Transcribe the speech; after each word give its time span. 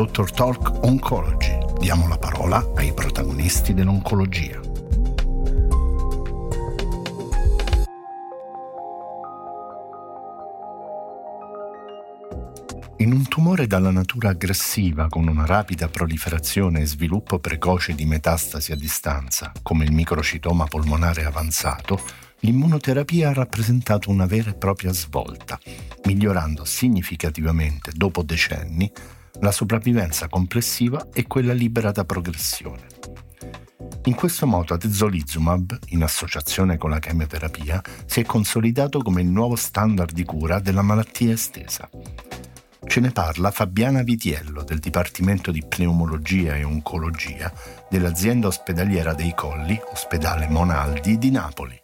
Dr. 0.00 0.30
Talk 0.30 0.82
Oncology. 0.84 1.58
Diamo 1.78 2.08
la 2.08 2.16
parola 2.16 2.66
ai 2.74 2.94
protagonisti 2.94 3.74
dell'oncologia. 3.74 4.58
In 12.96 13.12
un 13.12 13.28
tumore 13.28 13.66
dalla 13.66 13.90
natura 13.90 14.30
aggressiva 14.30 15.06
con 15.08 15.28
una 15.28 15.44
rapida 15.44 15.88
proliferazione 15.88 16.80
e 16.80 16.86
sviluppo 16.86 17.38
precoce 17.38 17.94
di 17.94 18.06
metastasi 18.06 18.72
a 18.72 18.76
distanza, 18.76 19.52
come 19.60 19.84
il 19.84 19.92
microcitoma 19.92 20.64
polmonare 20.64 21.26
avanzato, 21.26 22.00
l'immunoterapia 22.38 23.28
ha 23.28 23.34
rappresentato 23.34 24.08
una 24.08 24.24
vera 24.24 24.48
e 24.48 24.54
propria 24.54 24.94
svolta, 24.94 25.60
migliorando 26.04 26.64
significativamente 26.64 27.92
dopo 27.94 28.22
decenni 28.22 28.90
la 29.40 29.52
sopravvivenza 29.52 30.28
complessiva 30.28 31.08
e 31.12 31.26
quella 31.26 31.52
libera 31.52 31.92
da 31.92 32.04
progressione. 32.04 32.86
In 34.04 34.14
questo 34.14 34.46
modo 34.46 34.74
atezolizumab, 34.74 35.78
in 35.88 36.02
associazione 36.02 36.78
con 36.78 36.90
la 36.90 36.98
chemioterapia, 36.98 37.82
si 38.06 38.20
è 38.20 38.24
consolidato 38.24 39.00
come 39.02 39.20
il 39.20 39.28
nuovo 39.28 39.56
standard 39.56 40.12
di 40.12 40.24
cura 40.24 40.58
della 40.58 40.82
malattia 40.82 41.32
estesa. 41.32 41.88
Ce 42.86 42.98
ne 42.98 43.10
parla 43.10 43.50
Fabiana 43.50 44.02
Vitiello 44.02 44.64
del 44.64 44.78
Dipartimento 44.78 45.50
di 45.50 45.62
Pneumologia 45.66 46.56
e 46.56 46.64
Oncologia 46.64 47.52
dell'azienda 47.88 48.48
ospedaliera 48.48 49.14
dei 49.14 49.34
Colli, 49.34 49.78
ospedale 49.92 50.48
Monaldi 50.48 51.18
di 51.18 51.30
Napoli. 51.30 51.78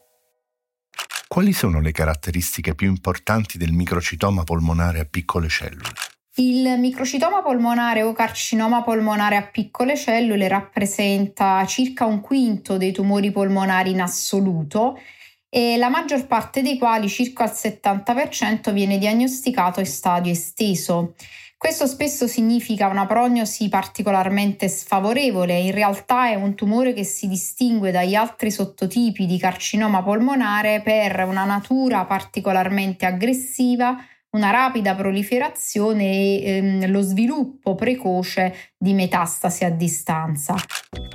Quali 1.28 1.52
sono 1.52 1.80
le 1.80 1.92
caratteristiche 1.92 2.74
più 2.74 2.88
importanti 2.88 3.58
del 3.58 3.72
microcitoma 3.72 4.42
polmonare 4.42 5.00
a 5.00 5.04
piccole 5.04 5.48
cellule? 5.48 6.05
Il 6.38 6.78
microcitoma 6.78 7.40
polmonare 7.40 8.02
o 8.02 8.12
carcinoma 8.12 8.82
polmonare 8.82 9.36
a 9.36 9.46
piccole 9.46 9.96
cellule 9.96 10.48
rappresenta 10.48 11.64
circa 11.64 12.04
un 12.04 12.20
quinto 12.20 12.76
dei 12.76 12.92
tumori 12.92 13.30
polmonari 13.30 13.92
in 13.92 14.02
assoluto 14.02 15.00
e 15.48 15.78
la 15.78 15.88
maggior 15.88 16.26
parte 16.26 16.60
dei 16.60 16.76
quali, 16.76 17.08
circa 17.08 17.44
il 17.44 17.52
70%, 17.54 18.70
viene 18.74 18.98
diagnosticato 18.98 19.80
in 19.80 19.86
stadio 19.86 20.30
esteso. 20.30 21.14
Questo 21.56 21.86
spesso 21.86 22.26
significa 22.26 22.88
una 22.88 23.06
prognosi 23.06 23.70
particolarmente 23.70 24.68
sfavorevole, 24.68 25.56
in 25.56 25.72
realtà 25.72 26.28
è 26.28 26.34
un 26.34 26.54
tumore 26.54 26.92
che 26.92 27.04
si 27.04 27.28
distingue 27.28 27.90
dagli 27.90 28.14
altri 28.14 28.50
sottotipi 28.50 29.24
di 29.24 29.38
carcinoma 29.38 30.02
polmonare 30.02 30.82
per 30.82 31.24
una 31.26 31.46
natura 31.46 32.04
particolarmente 32.04 33.06
aggressiva, 33.06 33.96
una 34.36 34.50
rapida 34.50 34.94
proliferazione 34.94 36.04
e 36.04 36.42
ehm, 36.44 36.90
lo 36.90 37.00
sviluppo 37.00 37.74
precoce 37.74 38.54
di 38.76 38.92
metastasi 38.92 39.64
a 39.64 39.70
distanza. 39.70 40.54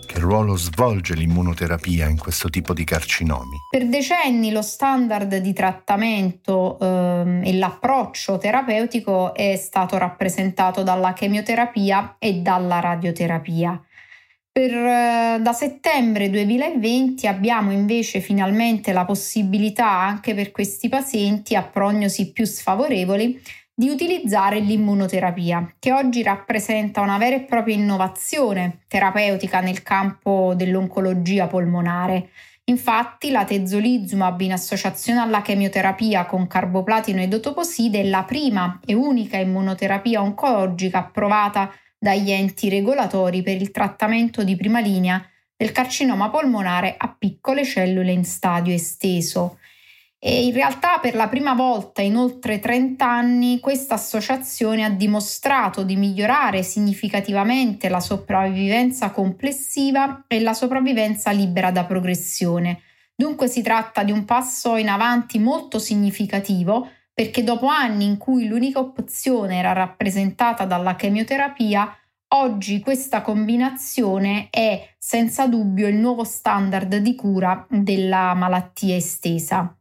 Che 0.06 0.20
ruolo 0.20 0.58
svolge 0.58 1.14
l'immunoterapia 1.14 2.10
in 2.10 2.18
questo 2.18 2.50
tipo 2.50 2.74
di 2.74 2.84
carcinomi? 2.84 3.56
Per 3.70 3.88
decenni 3.88 4.52
lo 4.52 4.62
standard 4.62 5.38
di 5.38 5.54
trattamento 5.54 6.78
ehm, 6.80 7.42
e 7.46 7.54
l'approccio 7.54 8.38
terapeutico 8.38 9.34
è 9.34 9.56
stato 9.56 9.98
rappresentato 9.98 10.84
dalla 10.84 11.14
chemioterapia 11.14 12.16
e 12.18 12.42
dalla 12.42 12.80
radioterapia. 12.80 13.80
Per, 14.54 14.70
eh, 14.70 15.40
da 15.42 15.54
settembre 15.54 16.30
2020 16.30 17.26
abbiamo 17.26 17.72
invece 17.72 18.20
finalmente 18.20 18.92
la 18.92 19.06
possibilità 19.06 19.90
anche 19.90 20.34
per 20.34 20.52
questi 20.52 20.90
pazienti 20.90 21.56
a 21.56 21.64
prognosi 21.64 22.34
più 22.34 22.44
sfavorevoli 22.44 23.42
di 23.74 23.88
utilizzare 23.88 24.60
l'immunoterapia, 24.60 25.76
che 25.80 25.94
oggi 25.94 26.22
rappresenta 26.22 27.00
una 27.00 27.18
vera 27.18 27.38
e 27.38 27.44
propria 27.44 27.76
innovazione 27.76 28.80
terapeutica 28.90 29.62
nel 29.62 29.84
campo 29.84 30.52
dell'oncologia 30.54 31.48
polmonare. 31.48 32.32
Infatti 32.66 33.32
la 33.32 33.46
tezolizumab 33.46 34.42
in 34.42 34.52
associazione 34.52 35.22
alla 35.22 35.42
chemioterapia 35.42 36.26
con 36.26 36.48
carboplatino 36.48 37.22
e 37.22 37.30
dotoposide 37.30 38.02
è 38.02 38.04
la 38.04 38.24
prima 38.24 38.82
e 38.86 38.94
unica 38.94 39.38
immunoterapia 39.38 40.22
oncologica 40.22 40.98
approvata 40.98 41.72
dagli 42.02 42.32
enti 42.32 42.68
regolatori 42.68 43.44
per 43.44 43.62
il 43.62 43.70
trattamento 43.70 44.44
di 44.44 44.56
prima 44.56 44.80
linea 44.80 45.24
del 45.56 45.72
carcinoma 45.72 46.32
polmonare 46.32 46.96
a 46.98 47.16
piccole 47.16 47.64
cellule 47.64 48.12
in 48.12 48.24
stadio 48.26 48.74
esteso. 48.74 49.60
E 50.18 50.46
in 50.46 50.52
realtà 50.52 50.98
per 50.98 51.14
la 51.14 51.28
prima 51.28 51.54
volta 51.54 52.02
in 52.02 52.18
oltre 52.18 52.58
30 52.58 53.08
anni 53.08 53.60
questa 53.60 53.94
associazione 53.94 54.84
ha 54.84 54.90
dimostrato 54.90 55.84
di 55.84 55.96
migliorare 55.96 56.64
significativamente 56.64 57.88
la 57.88 58.00
sopravvivenza 58.00 59.12
complessiva 59.12 60.26
e 60.28 60.40
la 60.40 60.56
sopravvivenza 60.56 61.30
libera 61.30 61.70
da 61.70 61.86
progressione. 61.86 62.82
Dunque 63.16 63.48
si 63.48 63.62
tratta 63.62 64.02
di 64.02 64.12
un 64.12 64.26
passo 64.26 64.76
in 64.76 64.90
avanti 64.90 65.38
molto 65.38 65.78
significativo 65.78 66.90
perché 67.14 67.44
dopo 67.44 67.68
anni 67.68 68.06
in 68.06 68.18
cui 68.18 68.48
l'unica 68.48 68.80
opzione 68.80 69.58
era 69.58 69.74
rappresentata 69.74 70.66
dalla 70.66 70.96
chemioterapia, 70.96 71.96
oggi 72.34 72.80
questa 72.80 73.22
combinazione 73.22 74.48
è 74.50 74.96
senza 74.98 75.48
dubbio 75.48 75.88
il 75.88 75.96
nuovo 75.96 76.24
standard 76.24 76.96
di 76.98 77.16
cura 77.16 77.66
della 77.70 78.34
malattia 78.34 78.96
estesa. 78.96 79.76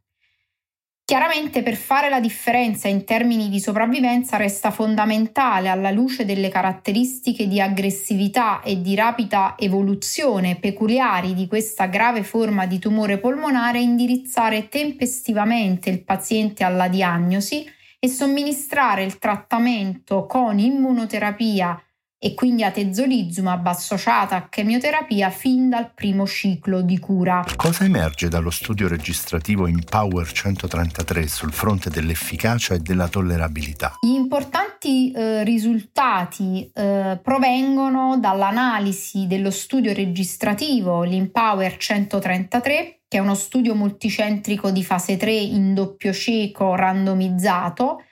Chiaramente 1.11 1.65
per 1.65 1.75
fare 1.75 2.09
la 2.09 2.21
differenza 2.21 2.87
in 2.87 3.05
termini 3.05 3.49
di 3.49 3.59
sopravvivenza 3.59 4.37
resta 4.37 4.71
fondamentale, 4.71 5.69
alla 5.69 5.91
luce 5.91 6.25
delle 6.25 6.49
caratteristiche 6.49 7.49
di 7.49 7.61
aggressività 7.61 8.61
e 8.63 8.81
di 8.81 8.95
rapida 8.95 9.57
evoluzione 9.59 10.55
peculiari 10.55 11.35
di 11.35 11.49
questa 11.49 11.87
grave 11.87 12.23
forma 12.23 12.65
di 12.67 12.79
tumore 12.79 13.19
polmonare, 13.19 13.81
indirizzare 13.81 14.69
tempestivamente 14.69 15.91
il 15.91 16.05
paziente 16.05 16.63
alla 16.63 16.87
diagnosi 16.87 17.67
e 17.99 18.09
somministrare 18.09 19.03
il 19.03 19.19
trattamento 19.19 20.27
con 20.27 20.61
immunoterapia 20.61 21.77
e 22.23 22.35
quindi 22.35 22.63
atezolizumab 22.65 23.67
associata 23.67 24.37
a 24.37 24.49
chemioterapia 24.51 25.31
fin 25.31 25.71
dal 25.71 25.91
primo 25.95 26.27
ciclo 26.27 26.83
di 26.83 26.99
cura. 26.99 27.43
Cosa 27.57 27.85
emerge 27.85 28.29
dallo 28.29 28.51
studio 28.51 28.89
registrativo 28.89 29.67
in 29.67 29.83
Power 29.83 30.31
133 30.31 31.27
sul 31.27 31.51
fronte 31.51 31.89
dell'efficacia 31.89 32.75
e 32.75 32.81
della 32.81 33.09
tollerabilità? 33.09 33.95
Gli 34.03 34.13
importanti 34.13 35.11
eh, 35.13 35.45
risultati 35.45 36.71
eh, 36.75 37.19
provengono 37.23 38.19
dall'analisi 38.19 39.27
dello 39.27 39.51
studio 39.51 39.95
registrativo, 39.95 41.03
l'Impower 41.05 41.79
133, 41.79 43.01
che 43.09 43.17
è 43.17 43.21
uno 43.21 43.35
studio 43.35 43.75
multicentrico 43.75 44.71
di 44.71 44.85
fase 44.85 45.17
3 45.17 45.33
in 45.33 45.73
doppio 45.73 46.13
cieco 46.13 46.75
randomizzato 46.75 48.03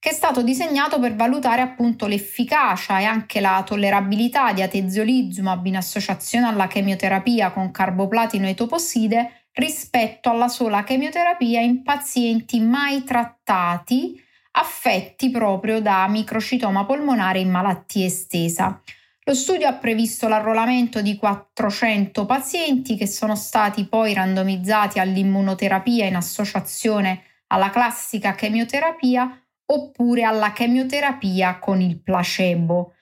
che 0.00 0.10
è 0.10 0.12
stato 0.12 0.42
disegnato 0.42 1.00
per 1.00 1.16
valutare 1.16 1.60
appunto 1.60 2.06
l'efficacia 2.06 3.00
e 3.00 3.04
anche 3.04 3.40
la 3.40 3.62
tollerabilità 3.66 4.52
di 4.52 4.62
atezolizumab 4.62 5.66
in 5.66 5.76
associazione 5.76 6.46
alla 6.46 6.68
chemioterapia 6.68 7.50
con 7.50 7.70
carboplatino 7.70 8.46
e 8.46 8.54
toposide 8.54 9.46
rispetto 9.52 10.30
alla 10.30 10.48
sola 10.48 10.84
chemioterapia 10.84 11.60
in 11.60 11.82
pazienti 11.82 12.60
mai 12.60 13.02
trattati 13.02 14.22
affetti 14.52 15.30
proprio 15.30 15.80
da 15.80 16.06
microcitoma 16.08 16.84
polmonare 16.84 17.40
in 17.40 17.50
malattia 17.50 18.06
estesa. 18.06 18.80
Lo 19.24 19.34
studio 19.34 19.66
ha 19.66 19.74
previsto 19.74 20.26
l'arruolamento 20.26 21.02
di 21.02 21.16
400 21.16 22.24
pazienti 22.24 22.96
che 22.96 23.06
sono 23.06 23.34
stati 23.34 23.86
poi 23.86 24.14
randomizzati 24.14 25.00
all'immunoterapia 25.00 26.06
in 26.06 26.16
associazione 26.16 27.22
alla 27.48 27.70
classica 27.70 28.34
chemioterapia 28.34 29.42
oppure 29.70 30.22
alla 30.24 30.52
chemioterapia 30.52 31.58
con 31.58 31.80
il 31.80 32.00
placebo 32.00 32.94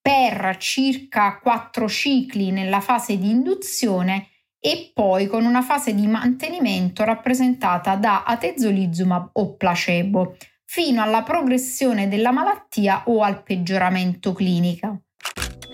per 0.00 0.56
circa 0.58 1.38
4 1.38 1.88
cicli 1.88 2.50
nella 2.50 2.80
fase 2.80 3.18
di 3.18 3.30
induzione 3.30 4.28
e 4.58 4.90
poi 4.94 5.26
con 5.26 5.44
una 5.44 5.62
fase 5.62 5.94
di 5.94 6.06
mantenimento 6.06 7.04
rappresentata 7.04 7.96
da 7.96 8.24
atezolizumab 8.24 9.30
o 9.32 9.56
placebo, 9.56 10.36
fino 10.64 11.02
alla 11.02 11.22
progressione 11.22 12.08
della 12.08 12.30
malattia 12.30 13.02
o 13.06 13.22
al 13.22 13.42
peggioramento 13.42 14.32
clinico. 14.32 15.02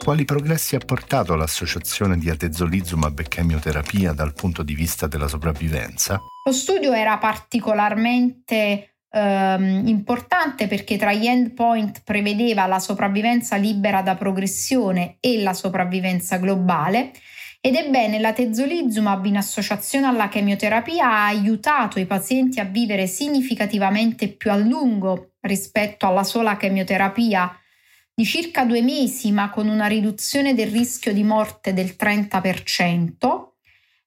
Quali 0.02 0.24
progressi 0.24 0.74
ha 0.74 0.80
portato 0.80 1.34
l'associazione 1.34 2.16
di 2.16 2.30
atezolizumab 2.30 3.18
e 3.18 3.28
chemioterapia 3.28 4.12
dal 4.12 4.32
punto 4.32 4.62
di 4.62 4.74
vista 4.74 5.06
della 5.06 5.28
sopravvivenza? 5.28 6.18
Lo 6.44 6.52
studio 6.52 6.92
era 6.92 7.18
particolarmente 7.18 8.97
ehm, 9.10 9.86
importante 9.86 10.66
perché 10.66 10.96
tra 10.96 11.12
gli 11.12 11.26
endpoint 11.26 12.02
prevedeva 12.04 12.66
la 12.66 12.78
sopravvivenza 12.78 13.56
libera 13.56 14.02
da 14.02 14.16
progressione 14.16 15.16
e 15.20 15.40
la 15.42 15.54
sopravvivenza 15.54 16.36
globale 16.36 17.12
ed 17.60 17.74
ebbene 17.74 18.20
la 18.20 18.32
tezolizumab 18.32 19.24
in 19.26 19.36
associazione 19.36 20.06
alla 20.06 20.28
chemioterapia 20.28 21.04
ha 21.04 21.26
aiutato 21.26 21.98
i 21.98 22.06
pazienti 22.06 22.60
a 22.60 22.64
vivere 22.64 23.06
significativamente 23.06 24.28
più 24.28 24.52
a 24.52 24.56
lungo 24.56 25.32
rispetto 25.40 26.06
alla 26.06 26.22
sola 26.22 26.56
chemioterapia 26.56 27.52
di 28.14 28.24
circa 28.24 28.64
due 28.64 28.82
mesi 28.82 29.32
ma 29.32 29.50
con 29.50 29.68
una 29.68 29.86
riduzione 29.86 30.54
del 30.54 30.70
rischio 30.70 31.12
di 31.12 31.24
morte 31.24 31.72
del 31.72 31.96
30%. 31.98 33.47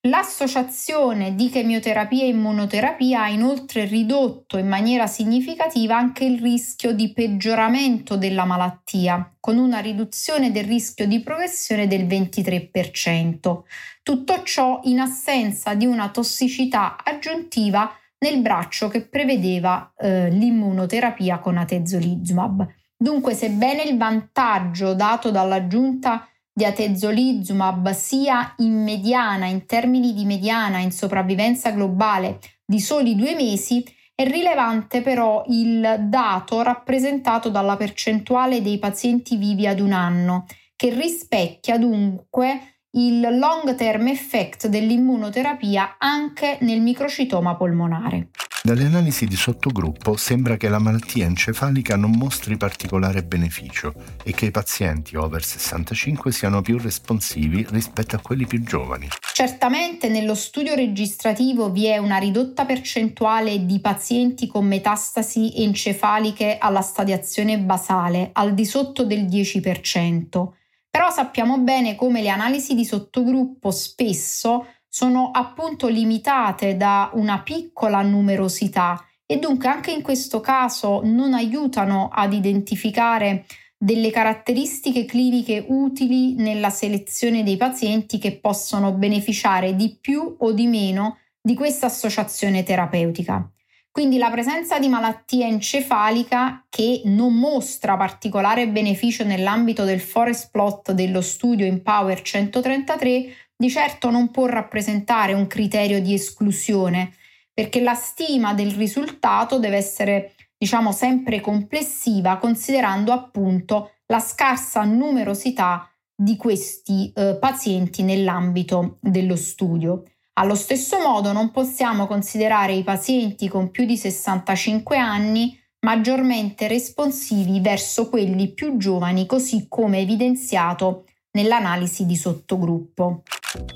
L'associazione 0.06 1.36
di 1.36 1.52
chemioterapia 1.52 2.24
e 2.24 2.30
immunoterapia 2.30 3.22
ha 3.22 3.30
inoltre 3.30 3.86
ridotto 3.86 4.58
in 4.58 4.68
maniera 4.68 5.06
significativa 5.06 5.96
anche 5.96 6.26
il 6.26 6.42
rischio 6.42 6.92
di 6.92 7.14
peggioramento 7.14 8.18
della 8.18 8.46
malattia, 8.46 9.36
con 9.40 9.60
una 9.60 9.78
riduzione 9.78 10.52
del 10.52 10.64
rischio 10.64 11.06
di 11.06 11.20
progressione 11.20 11.86
del 11.86 12.08
23%. 12.08 13.62
Tutto 14.02 14.42
ciò 14.42 14.80
in 14.86 15.02
assenza 15.02 15.76
di 15.76 15.86
una 15.86 16.10
tossicità 16.10 16.98
aggiuntiva 17.04 17.96
nel 18.18 18.42
braccio 18.42 18.88
che 18.88 19.02
prevedeva 19.02 19.94
eh, 19.96 20.32
l'immunoterapia 20.32 21.38
con 21.38 21.58
atezolizumab. 21.58 22.68
Dunque, 22.98 23.36
sebbene 23.36 23.84
il 23.84 23.98
vantaggio 23.98 24.96
dato 24.96 25.30
dall'aggiunta 25.30 26.28
di 26.54 26.66
atezolizumab 26.66 27.92
sia 27.92 28.54
in 28.58 28.84
mediana, 28.84 29.46
in 29.46 29.66
termini 29.66 30.14
di 30.14 30.26
mediana 30.26 30.80
in 30.80 30.92
sopravvivenza 30.92 31.72
globale 31.72 32.40
di 32.66 32.80
soli 32.80 33.16
due 33.16 33.36
mesi, 33.36 33.84
è 34.14 34.26
rilevante 34.26 35.02
però 35.02 35.44
il 35.48 36.06
dato 36.08 36.62
rappresentato 36.62 37.50
dalla 37.50 37.78
percentuale 37.78 38.62
dei 38.62 38.78
pazienti 38.78 39.38
vivi 39.38 39.66
ad 39.66 39.80
un 39.80 39.94
anno, 39.94 40.46
che 40.76 40.94
rispecchia 40.94 41.78
dunque 41.78 42.81
il 42.94 43.22
long 43.22 43.74
term 43.76 44.08
effect 44.08 44.68
dell'immunoterapia 44.68 45.96
anche 45.98 46.58
nel 46.62 46.82
microcitoma 46.82 47.56
polmonare. 47.56 48.28
Dalle 48.64 48.86
analisi 48.86 49.26
di 49.26 49.36
sottogruppo 49.36 50.18
sembra 50.18 50.58
che 50.58 50.68
la 50.68 50.78
malattia 50.78 51.26
encefalica 51.26 51.96
non 51.96 52.12
mostri 52.12 52.58
particolare 52.58 53.24
beneficio 53.24 53.94
e 54.24 54.34
che 54.34 54.48
i 54.48 54.52
pazienti 54.52 55.16
over 55.16 55.42
65 55.44 56.32
siano 56.32 56.62
più 56.62 56.78
responsivi 56.78 57.66
rispetto 57.72 58.18
a 58.18 58.20
quelli 58.20 58.46
più 58.46 58.62
giovani. 58.62 59.08
Certamente 59.34 60.10
nello 60.10 60.36
studio 60.36 60.76
registrativo 60.76 61.72
vi 61.72 61.86
è 61.86 61.98
una 61.98 62.18
ridotta 62.18 62.66
percentuale 62.66 63.66
di 63.66 63.80
pazienti 63.80 64.46
con 64.46 64.68
metastasi 64.68 65.64
encefaliche 65.64 66.58
alla 66.60 66.82
stadiazione 66.82 67.58
basale, 67.58 68.30
al 68.34 68.54
di 68.54 68.66
sotto 68.66 69.06
del 69.06 69.26
10%. 69.26 70.60
Però 70.92 71.10
sappiamo 71.10 71.58
bene 71.60 71.96
come 71.96 72.22
le 72.22 72.28
analisi 72.28 72.76
di 72.76 72.84
sottogruppo 72.84 73.72
spesso 73.72 74.68
sono 74.90 75.32
appunto 75.32 75.88
limitate 75.88 76.76
da 76.76 77.10
una 77.14 77.42
piccola 77.42 78.02
numerosità 78.02 79.02
e 79.26 79.40
dunque 79.40 79.70
anche 79.70 79.92
in 79.92 80.02
questo 80.02 80.42
caso 80.42 81.00
non 81.06 81.34
aiutano 81.34 82.10
ad 82.12 82.34
identificare 82.34 83.46
delle 83.78 84.12
caratteristiche 84.12 85.06
cliniche 85.06 85.66
utili 85.70 86.36
nella 86.36 86.70
selezione 86.70 87.42
dei 87.42 87.56
pazienti 87.56 88.18
che 88.18 88.38
possono 88.38 88.92
beneficiare 88.92 89.76
di 89.78 89.98
più 90.00 90.36
o 90.38 90.52
di 90.52 90.68
meno 90.68 91.20
di 91.42 91.56
questa 91.56 91.86
associazione 91.86 92.64
terapeutica. 92.64 93.50
Quindi 93.92 94.18
la 94.18 94.32
presenza 94.32 94.80
di 94.80 94.88
malattia 94.88 95.46
encefalica 95.46 96.66
che 96.70 97.02
non 97.06 97.36
mostra 97.36 97.98
particolare 97.98 98.70
beneficio 98.70 99.26
nell'ambito 99.26 99.84
del 99.84 100.00
forest 100.00 100.50
plot 100.50 100.94
dello 100.94 101.20
studio 101.20 101.66
Empower 101.66 102.22
133 102.22 103.36
di 103.62 103.70
certo 103.70 104.10
non 104.10 104.32
può 104.32 104.48
rappresentare 104.48 105.34
un 105.34 105.46
criterio 105.46 106.02
di 106.02 106.16
esclusione, 106.16 107.14
perché 107.54 107.82
la 107.82 107.94
stima 107.94 108.56
del 108.56 108.72
risultato 108.72 109.60
deve 109.60 109.76
essere, 109.78 110.34
diciamo, 110.58 110.92
sempre 110.92 111.42
complessiva, 111.42 112.38
considerando 112.38 113.12
appunto 113.12 113.92
la 114.08 114.20
scarsa 114.20 114.84
numerosità 114.84 115.88
di 116.16 116.38
questi 116.38 117.12
eh, 117.14 117.38
pazienti 117.40 118.02
nell'ambito 118.02 118.98
dello 119.00 119.36
studio. 119.36 120.06
Allo 120.42 120.56
stesso 120.56 121.00
modo 121.00 121.34
non 121.34 121.52
possiamo 121.52 122.08
considerare 122.08 122.74
i 122.74 122.84
pazienti 122.84 123.48
con 123.48 123.70
più 123.70 123.86
di 123.86 123.96
65 123.96 124.98
anni 124.98 125.56
maggiormente 125.82 126.68
responsivi 126.68 127.60
verso 127.60 128.10
quelli 128.10 128.52
più 128.52 128.76
giovani, 128.78 129.28
così 129.28 129.68
come 129.70 130.00
evidenziato 130.00 131.06
nell'analisi 131.34 132.08
di 132.08 132.16
sottogruppo. 132.16 133.22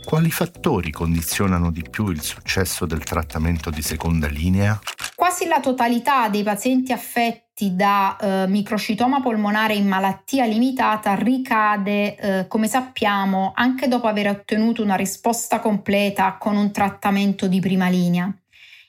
Quali 0.03 0.31
fattori 0.31 0.89
condizionano 0.89 1.69
di 1.69 1.83
più 1.87 2.09
il 2.09 2.23
successo 2.23 2.87
del 2.87 3.03
trattamento 3.03 3.69
di 3.69 3.83
seconda 3.83 4.27
linea? 4.27 4.79
Quasi 5.13 5.45
la 5.45 5.59
totalità 5.59 6.29
dei 6.29 6.41
pazienti 6.41 6.91
affetti 6.91 7.44
da 7.57 8.17
eh, 8.17 8.47
microcitoma 8.47 9.21
polmonare 9.21 9.75
in 9.75 9.87
malattia 9.87 10.45
limitata 10.45 11.15
ricade, 11.15 12.15
eh, 12.15 12.47
come 12.47 12.67
sappiamo, 12.67 13.53
anche 13.55 13.87
dopo 13.87 14.07
aver 14.07 14.27
ottenuto 14.27 14.83
una 14.83 14.95
risposta 14.95 15.59
completa 15.59 16.35
con 16.37 16.57
un 16.57 16.71
trattamento 16.71 17.47
di 17.47 17.59
prima 17.59 17.87
linea 17.87 18.33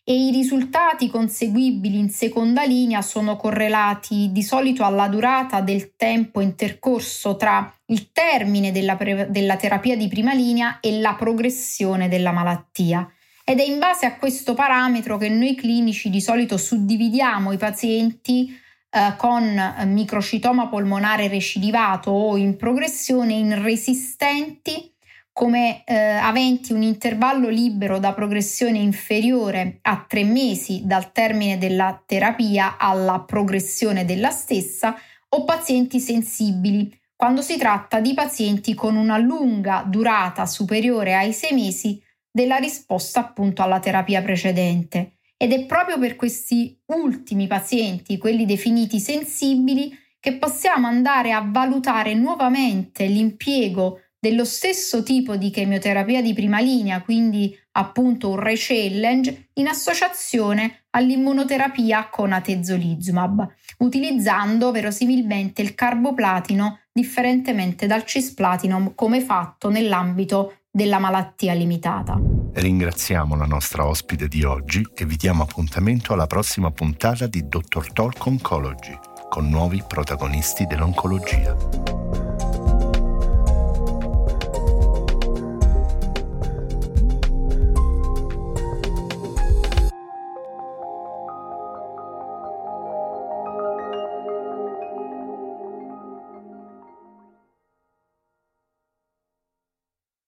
e 0.09 0.15
i 0.15 0.31
risultati 0.31 1.11
conseguibili 1.11 1.99
in 1.99 2.11
seconda 2.11 2.63
linea 2.63 3.03
sono 3.03 3.35
correlati 3.35 4.31
di 4.31 4.45
solito 4.45 4.85
alla 4.85 5.09
durata 5.09 5.61
del 5.61 5.97
tempo 5.97 6.41
intercorso 6.41 7.35
tra 7.35 7.75
il 7.87 8.13
termine 8.13 8.71
della, 8.71 8.95
pre- 8.95 9.29
della 9.31 9.57
terapia 9.57 9.97
di 9.97 10.07
prima 10.07 10.33
linea 10.33 10.79
e 10.79 11.01
la 11.01 11.17
progressione 11.17 12.09
della 12.09 12.31
malattia. 12.31 13.11
Ed 13.49 13.61
è 13.61 13.63
in 13.63 13.79
base 13.79 14.07
a 14.07 14.17
questo 14.17 14.55
parametro 14.55 15.19
che 15.19 15.29
noi 15.29 15.55
clinici 15.55 16.11
di 16.11 16.21
solito 16.21 16.57
suddividiamo 16.57 17.53
i 17.53 17.57
pazienti 17.57 18.53
eh, 18.91 19.15
con 19.17 19.85
microcitoma 19.85 20.67
polmonare 20.67 21.29
recidivato 21.29 22.11
o 22.11 22.37
in 22.37 22.57
progressione 22.57 23.35
in 23.35 23.63
resistenti 23.63 24.93
come 25.33 25.85
eh, 25.85 25.95
aventi 25.95 26.73
un 26.73 26.83
intervallo 26.83 27.49
libero 27.49 28.01
da 28.01 28.13
progressione 28.15 28.79
inferiore 28.79 29.79
a 29.83 30.05
tre 30.09 30.25
mesi 30.25 30.81
dal 30.85 31.13
termine 31.13 31.57
della 31.57 32.03
terapia 32.05 32.79
alla 32.79 33.21
progressione 33.21 34.05
della 34.05 34.31
stessa 34.31 34.97
o 35.29 35.45
pazienti 35.45 36.01
sensibili, 36.01 36.93
quando 37.15 37.43
si 37.43 37.57
tratta 37.57 38.01
di 38.01 38.13
pazienti 38.13 38.75
con 38.75 38.97
una 38.97 39.19
lunga 39.19 39.85
durata 39.87 40.47
superiore 40.47 41.15
ai 41.15 41.33
sei 41.33 41.53
mesi 41.53 42.03
della 42.37 42.57
risposta 42.59 43.21
appunto 43.21 43.63
alla 43.63 43.81
terapia 43.81 44.21
precedente. 44.21 45.13
Ed 45.39 45.53
è 45.53 45.65
proprio 45.65 45.99
per 45.99 46.17
questi 46.17 46.79
ultimi 46.89 47.47
pazienti, 47.47 48.19
quelli 48.19 48.45
definiti 48.45 49.01
sensibili, 49.01 49.91
che 50.21 50.35
possiamo 50.35 50.87
andare 50.87 51.33
a 51.33 51.49
valutare 51.51 52.13
nuovamente 52.13 53.07
l'impiego 53.07 54.01
dello 54.19 54.45
stesso 54.45 55.03
tipo 55.03 55.37
di 55.37 55.49
chemioterapia 55.49 56.21
di 56.21 56.35
prima 56.35 56.61
linea, 56.61 57.01
quindi 57.01 57.59
appunto 57.73 58.29
un 58.29 58.41
re-challenge, 58.41 59.49
in 59.55 59.69
associazione 59.69 60.85
all'immunoterapia 60.91 62.09
con 62.11 62.33
atezolizumab, 62.33 63.49
utilizzando 63.79 64.71
verosimilmente 64.73 65.63
il 65.63 65.75
carboplatino 65.75 66.81
differentemente 66.93 67.87
dal 67.87 68.05
cisplatinum 68.05 68.95
come 68.95 69.21
fatto 69.23 69.71
nell'ambito 69.71 70.65
della 70.77 70.99
malattia 70.99 71.55
limitata. 71.55 72.21
Ringraziamo 72.53 73.35
la 73.35 73.47
nostra 73.47 73.87
ospite 73.87 74.29
di 74.29 74.45
oggi 74.45 74.87
e 74.95 75.07
vi 75.07 75.17
diamo 75.17 75.43
appuntamento 75.43 76.13
alla 76.13 76.27
prossima 76.27 76.71
puntata 76.71 77.27
di 77.27 77.49
Dr. 77.49 77.95
Talk 77.95 78.27
Oncology 78.27 78.95
con 79.31 79.49
nuovi 79.49 79.83
protagonisti 79.89 80.67
dell'oncologia. 80.67 82.06